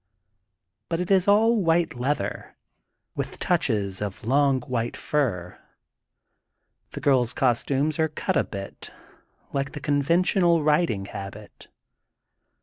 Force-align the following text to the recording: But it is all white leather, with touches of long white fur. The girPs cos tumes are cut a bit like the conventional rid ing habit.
But 0.89 0.99
it 0.99 1.11
is 1.11 1.27
all 1.27 1.57
white 1.61 1.93
leather, 1.93 2.55
with 3.13 3.37
touches 3.37 4.01
of 4.01 4.25
long 4.25 4.59
white 4.61 4.97
fur. 4.97 5.59
The 6.93 7.01
girPs 7.01 7.35
cos 7.35 7.63
tumes 7.63 7.99
are 7.99 8.07
cut 8.09 8.35
a 8.35 8.43
bit 8.43 8.89
like 9.53 9.73
the 9.73 9.79
conventional 9.79 10.63
rid 10.63 10.89
ing 10.89 11.05
habit. 11.05 11.67